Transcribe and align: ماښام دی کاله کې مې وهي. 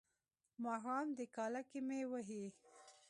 ماښام 0.63 1.07
دی 1.17 1.25
کاله 1.35 1.61
کې 1.69 1.79
مې 1.87 2.01
وهي. 2.11 2.45